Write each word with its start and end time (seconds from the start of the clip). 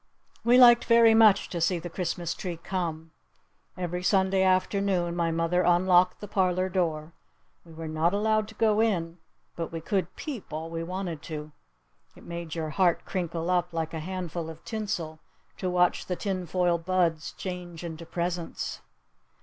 We 0.43 0.57
liked 0.57 0.85
very 0.85 1.13
much 1.13 1.47
to 1.49 1.61
see 1.61 1.77
the 1.77 1.87
Christmas 1.87 2.33
tree 2.33 2.57
come. 2.57 3.11
Every 3.77 4.01
Sunday 4.01 4.41
afternoon 4.41 5.15
my 5.15 5.29
mother 5.29 5.61
unlocked 5.61 6.21
the 6.21 6.27
parlor 6.27 6.69
door. 6.69 7.13
We 7.63 7.73
were 7.73 7.87
not 7.87 8.11
allowed 8.11 8.47
to 8.47 8.55
go 8.55 8.79
in. 8.79 9.19
But 9.55 9.71
we 9.71 9.79
could 9.79 10.15
peep 10.15 10.51
all 10.51 10.71
we 10.71 10.81
wanted 10.81 11.21
to. 11.29 11.51
It 12.15 12.23
made 12.23 12.55
your 12.55 12.71
heart 12.71 13.05
crinkle 13.05 13.51
up 13.51 13.73
like 13.73 13.93
a 13.93 13.99
handful 13.99 14.49
of 14.49 14.65
tinsel 14.65 15.19
to 15.57 15.69
watch 15.69 16.07
the 16.07 16.15
tin 16.15 16.47
foil 16.47 16.79
buds 16.79 17.33
change 17.33 17.83
into 17.83 18.07
presents. 18.07 18.81